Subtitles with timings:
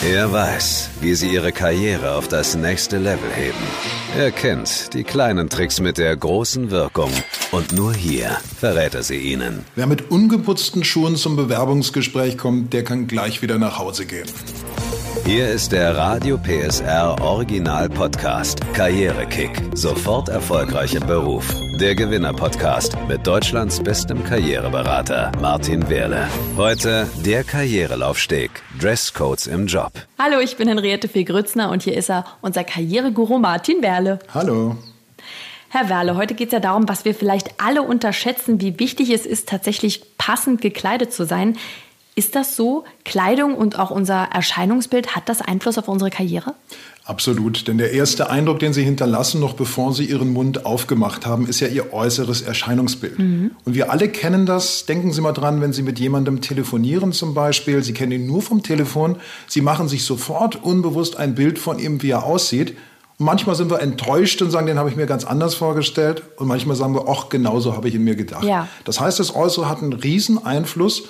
[0.00, 3.58] Er weiß, wie sie ihre Karriere auf das nächste Level heben.
[4.16, 7.10] Er kennt die kleinen Tricks mit der großen Wirkung.
[7.50, 9.64] Und nur hier verrät er sie ihnen.
[9.74, 14.28] Wer mit ungeputzten Schuhen zum Bewerbungsgespräch kommt, der kann gleich wieder nach Hause gehen.
[15.28, 19.50] Hier ist der Radio PSR Original Podcast Karrierekick.
[19.74, 21.54] Sofort erfolgreich im Beruf.
[21.78, 26.28] Der Gewinner Podcast mit Deutschlands bestem Karriereberater Martin Wehrle.
[26.56, 28.50] Heute der Karrierelaufsteg.
[28.80, 29.92] Dresscodes im Job.
[30.18, 34.20] Hallo, ich bin Henriette Fee Grützner und hier ist er, unser Karriereguru Martin Wehrle.
[34.32, 34.78] Hallo.
[35.68, 39.26] Herr Werle, heute geht es ja darum, was wir vielleicht alle unterschätzen, wie wichtig es
[39.26, 41.58] ist, tatsächlich passend gekleidet zu sein.
[42.18, 42.82] Ist das so?
[43.04, 46.54] Kleidung und auch unser Erscheinungsbild, hat das Einfluss auf unsere Karriere?
[47.04, 51.46] Absolut, denn der erste Eindruck, den Sie hinterlassen, noch bevor Sie Ihren Mund aufgemacht haben,
[51.46, 53.20] ist ja Ihr äußeres Erscheinungsbild.
[53.20, 53.52] Mhm.
[53.64, 54.84] Und wir alle kennen das.
[54.84, 58.42] Denken Sie mal dran, wenn Sie mit jemandem telefonieren zum Beispiel, Sie kennen ihn nur
[58.42, 59.14] vom Telefon,
[59.46, 62.76] Sie machen sich sofort unbewusst ein Bild von ihm, wie er aussieht.
[63.18, 66.24] Und manchmal sind wir enttäuscht und sagen, den habe ich mir ganz anders vorgestellt.
[66.36, 68.42] Und manchmal sagen wir, ach, genauso habe ich ihn mir gedacht.
[68.42, 68.66] Ja.
[68.84, 71.04] Das heißt, das Äußere hat einen riesen Einfluss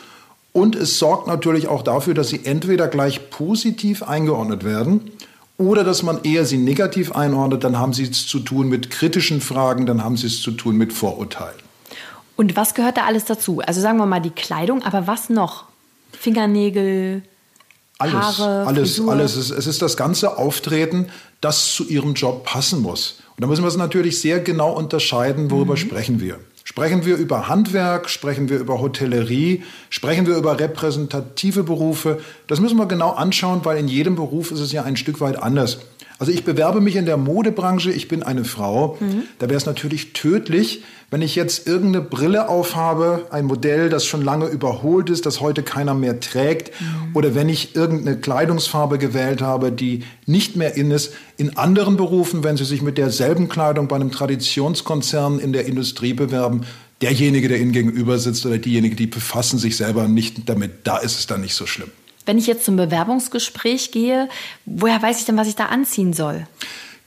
[0.59, 5.13] und es sorgt natürlich auch dafür, dass sie entweder gleich positiv eingeordnet werden
[5.57, 7.63] oder dass man eher sie negativ einordnet.
[7.63, 10.77] Dann haben sie es zu tun mit kritischen Fragen, dann haben sie es zu tun
[10.77, 11.59] mit Vorurteilen.
[12.37, 13.61] Und was gehört da alles dazu?
[13.61, 15.65] Also sagen wir mal die Kleidung, aber was noch?
[16.13, 17.23] Fingernägel,
[17.99, 19.13] alles, Haare, alles, Frisur.
[19.13, 19.37] alles.
[19.37, 21.07] Es ist das ganze Auftreten,
[21.41, 23.21] das zu ihrem Job passen muss.
[23.37, 25.79] Und da müssen wir es natürlich sehr genau unterscheiden, worüber mhm.
[25.79, 26.41] sprechen wir.
[26.71, 32.21] Sprechen wir über Handwerk, sprechen wir über Hotellerie, sprechen wir über repräsentative Berufe.
[32.47, 35.43] Das müssen wir genau anschauen, weil in jedem Beruf ist es ja ein Stück weit
[35.43, 35.79] anders.
[36.19, 38.97] Also ich bewerbe mich in der Modebranche, ich bin eine Frau.
[38.99, 39.23] Mhm.
[39.39, 44.23] Da wäre es natürlich tödlich, wenn ich jetzt irgendeine Brille aufhabe, ein Modell, das schon
[44.23, 47.17] lange überholt ist, das heute keiner mehr trägt, mhm.
[47.17, 51.15] oder wenn ich irgendeine Kleidungsfarbe gewählt habe, die nicht mehr in ist.
[51.37, 56.13] In anderen Berufen, wenn Sie sich mit derselben Kleidung bei einem Traditionskonzern in der Industrie
[56.13, 56.63] bewerben,
[57.01, 61.19] derjenige, der Ihnen gegenüber sitzt oder diejenige, die befassen sich selber nicht damit, da ist
[61.19, 61.91] es dann nicht so schlimm.
[62.29, 64.29] Wenn ich jetzt zum Bewerbungsgespräch gehe,
[64.67, 66.47] woher weiß ich denn, was ich da anziehen soll?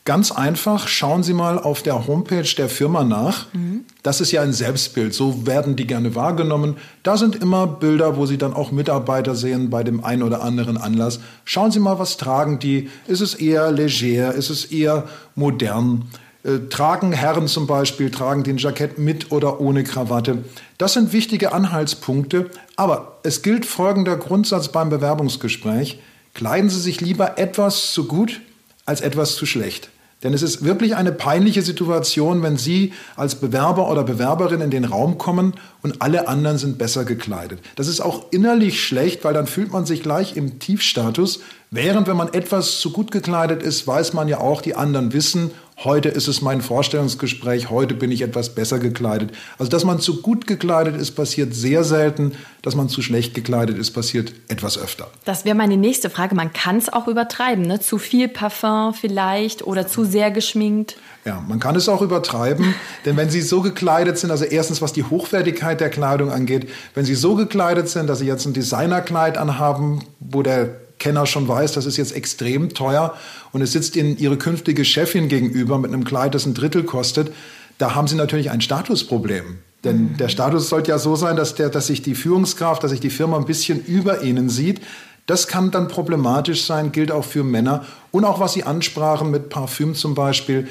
[0.04, 3.46] Ganz einfach, schauen Sie mal auf der Homepage der Firma nach.
[3.54, 3.86] Mhm.
[4.02, 6.78] Das ist ja ein Selbstbild, so werden die gerne wahrgenommen.
[7.04, 10.78] Da sind immer Bilder, wo Sie dann auch Mitarbeiter sehen bei dem einen oder anderen
[10.78, 11.20] Anlass.
[11.46, 12.90] Schauen Sie mal, was tragen die?
[13.06, 14.34] Ist es eher leger?
[14.34, 16.06] Ist es eher modern?
[16.44, 20.44] Äh, tragen Herren zum Beispiel, tragen den Jackett mit oder ohne Krawatte.
[20.78, 22.50] Das sind wichtige Anhaltspunkte.
[22.76, 26.00] Aber es gilt folgender Grundsatz beim Bewerbungsgespräch.
[26.34, 28.42] Kleiden Sie sich lieber etwas zu gut
[28.86, 29.90] als etwas zu schlecht.
[30.24, 34.86] Denn es ist wirklich eine peinliche Situation, wenn Sie als Bewerber oder Bewerberin in den
[34.86, 37.60] Raum kommen und alle anderen sind besser gekleidet.
[37.76, 41.40] Das ist auch innerlich schlecht, weil dann fühlt man sich gleich im Tiefstatus.
[41.72, 45.52] Während wenn man etwas zu gut gekleidet ist, weiß man ja auch, die anderen wissen,
[45.84, 49.32] Heute ist es mein Vorstellungsgespräch, heute bin ich etwas besser gekleidet.
[49.58, 52.34] Also, dass man zu gut gekleidet ist, passiert sehr selten.
[52.62, 55.08] Dass man zu schlecht gekleidet ist, passiert etwas öfter.
[55.26, 56.36] Das wäre meine nächste Frage.
[56.36, 57.80] Man kann es auch übertreiben, ne?
[57.80, 60.98] Zu viel Parfum vielleicht oder zu sehr geschminkt.
[61.26, 62.76] Ja, man kann es auch übertreiben,
[63.06, 67.06] denn wenn Sie so gekleidet sind, also erstens was die Hochwertigkeit der Kleidung angeht, wenn
[67.06, 71.74] Sie so gekleidet sind, dass Sie jetzt ein Designerkleid anhaben, wo der Kenner schon weiß,
[71.74, 73.16] das ist jetzt extrem teuer
[73.52, 77.34] und es sitzt Ihnen Ihre künftige Chefin gegenüber mit einem Kleid, das ein Drittel kostet,
[77.80, 79.58] da haben Sie natürlich ein Statusproblem.
[79.84, 80.18] Denn mhm.
[80.18, 83.10] der Status sollte ja so sein, dass, der, dass sich die Führungskraft, dass sich die
[83.10, 84.80] Firma ein bisschen über Ihnen sieht.
[85.26, 87.84] Das kann dann problematisch sein, gilt auch für Männer.
[88.12, 90.68] Und auch was Sie ansprachen mit Parfüm zum Beispiel.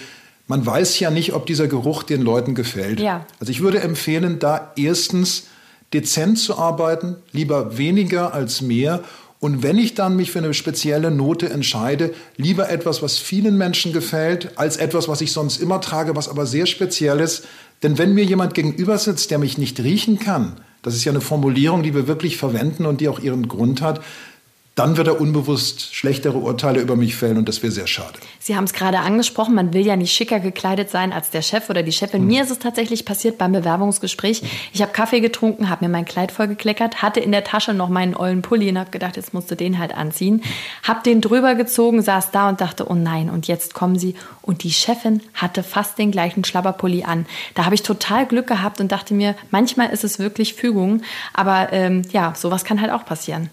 [0.47, 3.01] Man weiß ja nicht, ob dieser Geruch den Leuten gefällt.
[3.01, 3.27] Ja.
[3.41, 5.49] Also ich würde empfehlen, da erstens
[5.93, 9.03] dezent zu arbeiten, lieber weniger als mehr
[9.41, 13.95] und wenn ich dann mich für eine spezielle Note entscheide, lieber etwas, was vielen Menschen
[13.95, 17.47] gefällt, als etwas, was ich sonst immer trage, was aber sehr speziell ist.
[17.83, 21.23] Denn wenn mir jemand gegenüber sitzt, der mich nicht riechen kann, das ist ja eine
[21.23, 24.03] Formulierung, die wir wirklich verwenden und die auch ihren Grund hat,
[24.77, 28.19] dann wird er unbewusst schlechtere Urteile über mich fällen und das wäre sehr schade.
[28.39, 31.69] Sie haben es gerade angesprochen, man will ja nicht schicker gekleidet sein als der Chef
[31.69, 32.22] oder die Chefin.
[32.22, 32.28] Hm.
[32.28, 34.43] Mir ist es tatsächlich passiert beim Bewerbungsgespräch.
[34.72, 38.17] Ich habe Kaffee getrunken, habe mir mein Kleid vollgekleckert, hatte in der Tasche noch meinen
[38.17, 40.43] ollen Pulli und habe gedacht, jetzt musst du den halt anziehen.
[40.83, 44.15] Habe den drüber gezogen, saß da und dachte, oh nein, und jetzt kommen sie.
[44.41, 47.27] Und die Chefin hatte fast den gleichen Schlabberpulli an.
[47.55, 51.03] Da habe ich total Glück gehabt und dachte mir, manchmal ist es wirklich Fügung,
[51.34, 53.51] aber ähm, ja, sowas kann halt auch passieren.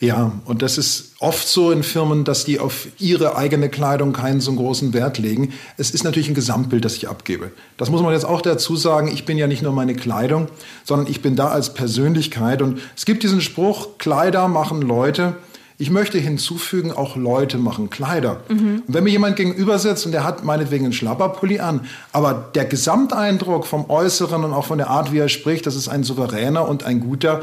[0.00, 4.40] Ja, und das ist oft so in Firmen, dass die auf ihre eigene Kleidung keinen
[4.40, 5.52] so großen Wert legen.
[5.76, 7.52] Es ist natürlich ein Gesamtbild, das ich abgebe.
[7.76, 9.06] Das muss man jetzt auch dazu sagen.
[9.06, 10.48] Ich bin ja nicht nur meine Kleidung,
[10.82, 12.62] sondern ich bin da als Persönlichkeit.
[12.62, 15.36] Und es gibt diesen Spruch, Kleider machen Leute.
[15.78, 18.40] Ich möchte hinzufügen, auch Leute machen Kleider.
[18.48, 18.82] Mhm.
[18.86, 22.64] Und wenn mir jemand gegenüber sitzt und der hat meinetwegen einen Schlapperpulli an, aber der
[22.64, 26.68] Gesamteindruck vom Äußeren und auch von der Art, wie er spricht, das ist ein souveräner
[26.68, 27.42] und ein guter,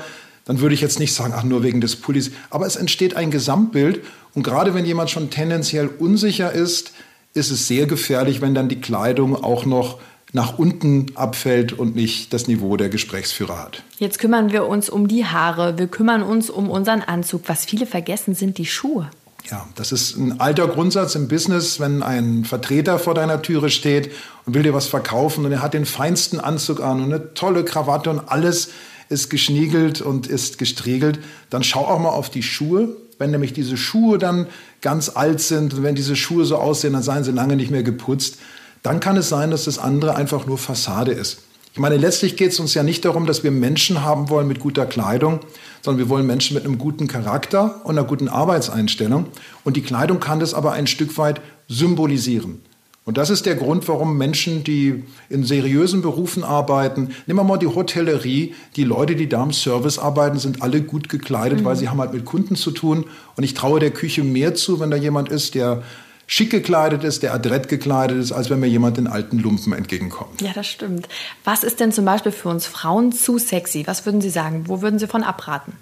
[0.50, 2.31] dann würde ich jetzt nicht sagen, ach, nur wegen des Pullis.
[2.50, 4.04] Aber es entsteht ein Gesamtbild.
[4.34, 6.92] Und gerade wenn jemand schon tendenziell unsicher ist,
[7.36, 10.00] ist es sehr gefährlich, wenn dann die Kleidung auch noch
[10.34, 13.84] nach unten abfällt und nicht das Niveau der Gesprächsführer hat.
[14.00, 17.44] Jetzt kümmern wir uns um die Haare, wir kümmern uns um unseren Anzug.
[17.46, 19.12] Was viele vergessen, sind die Schuhe.
[19.51, 24.12] Ja, das ist ein alter Grundsatz im Business, wenn ein Vertreter vor deiner Türe steht
[24.48, 27.63] und will dir was verkaufen und er hat den feinsten Anzug an und eine tolle
[27.63, 28.69] Krawatte und alles
[29.09, 31.19] ist geschniegelt und ist gestriegelt,
[31.50, 32.95] dann schau auch mal auf die Schuhe.
[33.17, 34.47] Wenn nämlich diese Schuhe dann
[34.81, 37.83] ganz alt sind und wenn diese Schuhe so aussehen, dann seien sie lange nicht mehr
[37.83, 38.38] geputzt,
[38.83, 41.39] dann kann es sein, dass das andere einfach nur Fassade ist.
[41.73, 44.59] Ich meine, letztlich geht es uns ja nicht darum, dass wir Menschen haben wollen mit
[44.59, 45.41] guter Kleidung,
[45.81, 49.27] sondern wir wollen Menschen mit einem guten Charakter und einer guten Arbeitseinstellung.
[49.63, 52.62] Und die Kleidung kann das aber ein Stück weit symbolisieren.
[53.09, 57.57] Und das ist der Grund, warum Menschen, die in seriösen Berufen arbeiten, nehmen wir mal
[57.57, 61.65] die Hotellerie, die Leute, die da im Service arbeiten, sind alle gut gekleidet, mhm.
[61.65, 63.06] weil sie haben halt mit Kunden zu tun.
[63.35, 65.81] Und ich traue der Küche mehr zu, wenn da jemand ist, der
[66.27, 70.44] schick gekleidet ist, der adrett gekleidet ist, als wenn mir jemand in alten Lumpen entgegenkommt.
[70.44, 71.09] Ja, das stimmt.
[71.44, 73.88] Was ist denn zum Beispiel für uns Frauen zu sexy?
[73.88, 74.65] Was würden Sie sagen?
[74.67, 75.73] Wo würden Sie von abraten?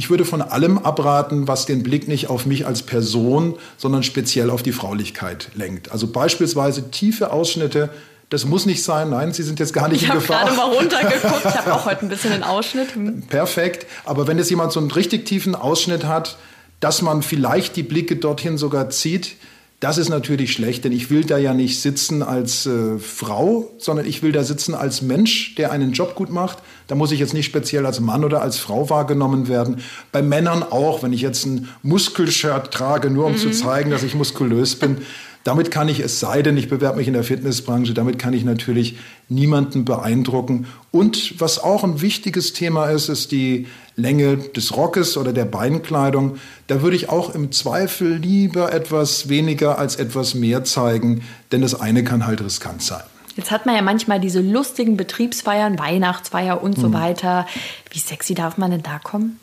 [0.00, 4.48] Ich würde von allem abraten, was den Blick nicht auf mich als Person, sondern speziell
[4.48, 5.92] auf die Fraulichkeit lenkt.
[5.92, 7.90] Also beispielsweise tiefe Ausschnitte.
[8.30, 9.10] Das muss nicht sein.
[9.10, 10.44] Nein, Sie sind jetzt gar nicht ich in Gefahr.
[10.44, 11.44] Ich habe gerade mal runtergeguckt.
[11.44, 12.94] Ich habe auch heute ein bisschen einen Ausschnitt.
[12.94, 13.24] Hm.
[13.24, 13.86] Perfekt.
[14.06, 16.38] Aber wenn jetzt jemand so einen richtig tiefen Ausschnitt hat,
[16.80, 19.36] dass man vielleicht die Blicke dorthin sogar zieht,
[19.80, 24.04] das ist natürlich schlecht, denn ich will da ja nicht sitzen als äh, Frau, sondern
[24.04, 26.58] ich will da sitzen als Mensch, der einen Job gut macht.
[26.86, 29.78] Da muss ich jetzt nicht speziell als Mann oder als Frau wahrgenommen werden.
[30.12, 33.38] Bei Männern auch, wenn ich jetzt ein Muskelshirt trage, nur um mhm.
[33.38, 34.98] zu zeigen, dass ich muskulös bin.
[35.44, 38.44] Damit kann ich, es sei denn, ich bewerbe mich in der Fitnessbranche, damit kann ich
[38.44, 38.98] natürlich
[39.30, 40.66] niemanden beeindrucken.
[40.90, 43.66] Und was auch ein wichtiges Thema ist, ist die
[44.00, 46.38] Länge des Rockes oder der Beinkleidung.
[46.66, 51.80] Da würde ich auch im Zweifel lieber etwas weniger als etwas mehr zeigen, denn das
[51.80, 53.02] eine kann halt riskant sein.
[53.36, 56.94] Jetzt hat man ja manchmal diese lustigen Betriebsfeiern, Weihnachtsfeier und so mhm.
[56.94, 57.46] weiter.
[57.90, 59.38] Wie sexy darf man denn da kommen?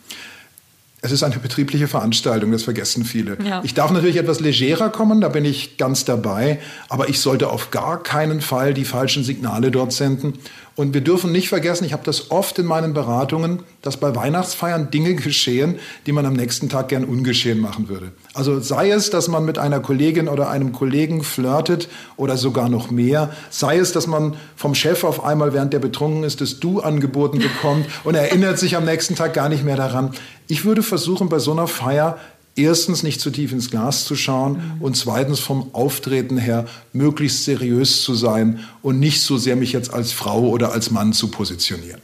[1.02, 3.38] Es ist eine betriebliche Veranstaltung, das vergessen viele.
[3.44, 3.62] Ja.
[3.64, 6.60] Ich darf natürlich etwas legerer kommen, da bin ich ganz dabei,
[6.90, 10.34] aber ich sollte auf gar keinen Fall die falschen Signale dort senden.
[10.78, 14.92] Und wir dürfen nicht vergessen, ich habe das oft in meinen Beratungen, dass bei Weihnachtsfeiern
[14.92, 18.12] Dinge geschehen, die man am nächsten Tag gern ungeschehen machen würde.
[18.36, 22.92] Also sei es, dass man mit einer Kollegin oder einem Kollegen flirtet oder sogar noch
[22.92, 26.80] mehr, sei es, dass man vom Chef auf einmal, während der betrunken ist, das Du
[26.80, 30.12] angeboten bekommt und erinnert sich am nächsten Tag gar nicht mehr daran.
[30.48, 32.20] Ich würde versuchen, bei so einer Feier
[32.58, 34.82] erstens nicht zu tief ins Glas zu schauen mhm.
[34.82, 39.94] und zweitens vom Auftreten her möglichst seriös zu sein und nicht so sehr mich jetzt
[39.94, 42.02] als Frau oder als Mann zu positionieren.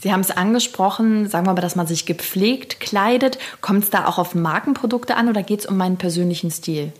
[0.00, 3.38] Sie haben es angesprochen, sagen wir mal, dass man sich gepflegt kleidet.
[3.62, 6.92] Kommt es da auch auf Markenprodukte an oder geht es um meinen persönlichen Stil?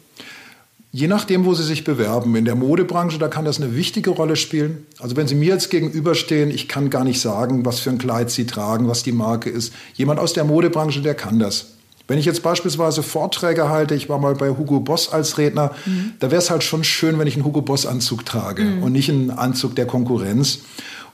[0.90, 2.36] Je nachdem, wo Sie sich bewerben.
[2.36, 4.86] In der Modebranche, da kann das eine wichtige Rolle spielen.
[5.00, 8.30] Also wenn Sie mir jetzt gegenüberstehen, ich kann gar nicht sagen, was für ein Kleid
[8.30, 9.74] Sie tragen, was die Marke ist.
[9.94, 11.73] Jemand aus der Modebranche, der kann das.
[12.06, 16.12] Wenn ich jetzt beispielsweise Vorträge halte, ich war mal bei Hugo Boss als Redner, mhm.
[16.20, 18.82] da wäre es halt schon schön, wenn ich einen Hugo Boss Anzug trage mhm.
[18.82, 20.60] und nicht einen Anzug der Konkurrenz.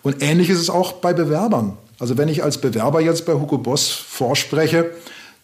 [0.02, 1.76] Und ähnlich ist es auch bei Bewerbern.
[2.00, 4.90] Also wenn ich als Bewerber jetzt bei Hugo Boss vorspreche,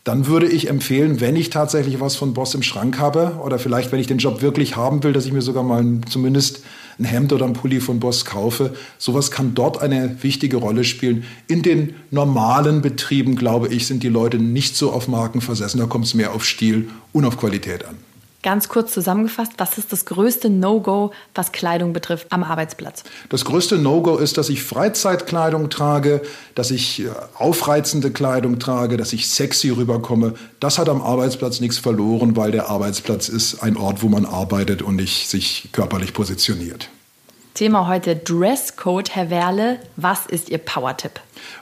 [0.06, 3.90] dann würde ich empfehlen, wenn ich tatsächlich was von Boss im Schrank habe oder vielleicht,
[3.90, 6.62] wenn ich den Job wirklich haben will, dass ich mir sogar mal zumindest
[7.00, 8.76] ein Hemd oder ein Pulli von Boss kaufe.
[8.98, 11.24] Sowas kann dort eine wichtige Rolle spielen.
[11.48, 15.78] In den normalen Betrieben, glaube ich, sind die Leute nicht so auf Marken versessen.
[15.78, 17.96] Da kommt es mehr auf Stil und auf Qualität an.
[18.46, 23.02] Ganz kurz zusammengefasst, was ist das größte No-Go, was Kleidung betrifft am Arbeitsplatz?
[23.28, 26.22] Das größte No-Go ist, dass ich Freizeitkleidung trage,
[26.54, 30.34] dass ich äh, aufreizende Kleidung trage, dass ich sexy rüberkomme.
[30.60, 34.80] Das hat am Arbeitsplatz nichts verloren, weil der Arbeitsplatz ist ein Ort, wo man arbeitet
[34.80, 36.88] und nicht sich körperlich positioniert.
[37.56, 39.78] Thema heute Dresscode, Herr Werle.
[39.96, 41.12] Was ist Ihr Power-Tipp?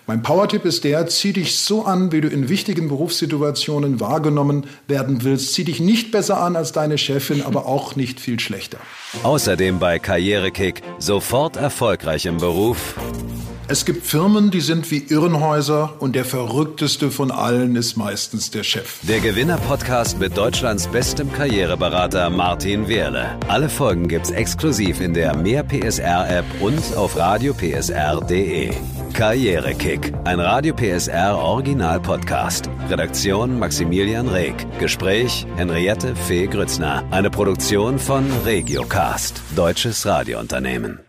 [0.09, 5.23] Mein Power-Tipp ist der, zieh dich so an, wie du in wichtigen Berufssituationen wahrgenommen werden
[5.23, 5.55] willst.
[5.55, 8.79] Zieh dich nicht besser an als deine Chefin, aber auch nicht viel schlechter.
[9.23, 12.97] Außerdem bei Karrierekick sofort erfolgreich im Beruf
[13.67, 18.63] Es gibt Firmen, die sind wie Irrenhäuser und der verrückteste von allen ist meistens der
[18.63, 18.99] Chef.
[19.03, 23.39] Der Gewinner-Podcast mit Deutschlands bestem Karriereberater Martin Wehrle.
[23.49, 28.75] Alle Folgen gibt's exklusiv in der Mehr PSR App und auf radiopsr.de.
[29.15, 32.69] Karrierekick, ein Radio PSR Original Podcast.
[32.91, 34.55] Redaktion Maximilian Reg.
[34.79, 37.05] Gespräch Henriette Fee Grützner.
[37.11, 41.04] Eine Produktion von Regiocast, deutsches Radiounternehmen.